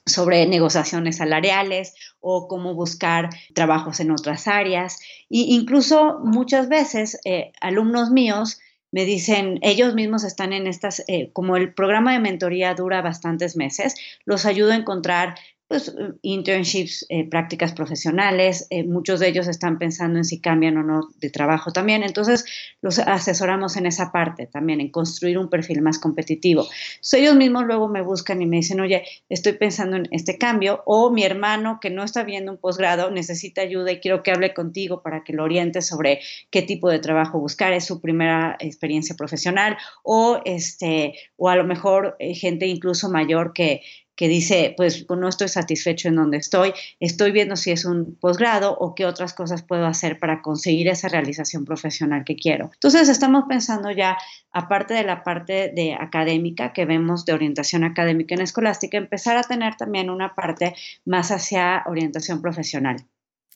[0.06, 4.98] sobre negociaciones salariales o cómo buscar trabajos en otras áreas.
[5.28, 8.58] E incluso muchas veces eh, alumnos míos
[8.92, 13.56] me dicen, ellos mismos están en estas, eh, como el programa de mentoría dura bastantes
[13.56, 15.36] meses, los ayudo a encontrar
[15.70, 20.82] pues, internships, eh, prácticas profesionales, eh, muchos de ellos están pensando en si cambian o
[20.82, 22.44] no de trabajo también, entonces
[22.82, 26.66] los asesoramos en esa parte también, en construir un perfil más competitivo.
[27.12, 31.12] ellos mismos luego me buscan y me dicen, oye, estoy pensando en este cambio, o
[31.12, 35.02] mi hermano que no está viendo un posgrado necesita ayuda y quiero que hable contigo
[35.04, 36.18] para que lo oriente sobre
[36.50, 41.62] qué tipo de trabajo buscar, es su primera experiencia profesional, o, este, o a lo
[41.62, 43.82] mejor eh, gente incluso mayor que
[44.20, 48.76] que dice, pues no estoy satisfecho en donde estoy, estoy viendo si es un posgrado
[48.78, 52.68] o qué otras cosas puedo hacer para conseguir esa realización profesional que quiero.
[52.74, 54.18] Entonces estamos pensando ya,
[54.52, 59.42] aparte de la parte de académica que vemos de orientación académica en escolástica, empezar a
[59.42, 60.74] tener también una parte
[61.06, 63.06] más hacia orientación profesional.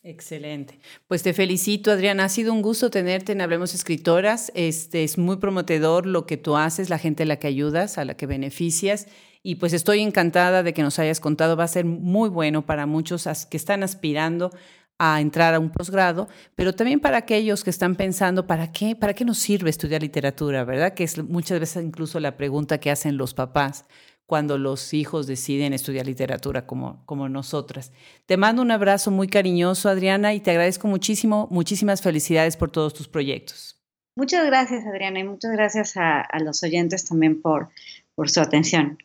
[0.07, 0.77] Excelente.
[1.07, 2.25] Pues te felicito, Adriana.
[2.25, 4.51] Ha sido un gusto tenerte en Hablemos Escritoras.
[4.53, 8.05] Este es muy prometedor lo que tú haces, la gente a la que ayudas, a
[8.05, 9.07] la que beneficias
[9.41, 11.57] y pues estoy encantada de que nos hayas contado.
[11.57, 14.51] Va a ser muy bueno para muchos que están aspirando
[14.99, 19.15] a entrar a un posgrado, pero también para aquellos que están pensando, ¿para qué, ¿para
[19.15, 20.63] qué nos sirve estudiar literatura?
[20.65, 20.93] ¿Verdad?
[20.93, 23.85] Que es muchas veces incluso la pregunta que hacen los papás
[24.25, 27.91] cuando los hijos deciden estudiar literatura como, como nosotras.
[28.25, 32.93] Te mando un abrazo muy cariñoso, Adriana, y te agradezco muchísimo, muchísimas felicidades por todos
[32.93, 33.79] tus proyectos.
[34.17, 37.69] Muchas gracias, Adriana, y muchas gracias a, los oyentes también por,
[38.15, 38.97] por su atención.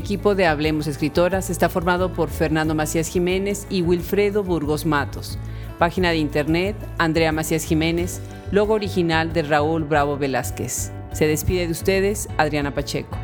[0.00, 5.38] Equipo de Hablemos Escritoras está formado por Fernando Macías Jiménez y Wilfredo Burgos Matos.
[5.78, 10.90] Página de internet Andrea Macías Jiménez, logo original de Raúl Bravo Velázquez.
[11.12, 13.16] Se despide de ustedes Adriana Pacheco.